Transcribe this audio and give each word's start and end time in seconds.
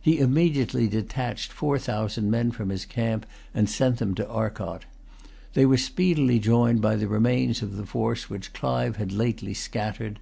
He 0.00 0.20
immediately 0.20 0.86
detached 0.86 1.50
four 1.50 1.80
thousand 1.80 2.30
men 2.30 2.52
from 2.52 2.68
his 2.68 2.84
camp, 2.84 3.26
and 3.52 3.68
sent 3.68 3.96
them 3.98 4.14
to 4.14 4.28
Arcot. 4.28 4.84
They 5.54 5.66
were 5.66 5.78
speedily 5.78 6.38
joined 6.38 6.80
by 6.80 6.94
the 6.94 7.08
remains 7.08 7.60
of 7.60 7.74
the 7.76 7.84
force 7.84 8.30
which 8.30 8.52
Clive 8.52 8.98
had 8.98 9.10
lately 9.10 9.52
scattered. 9.52 10.20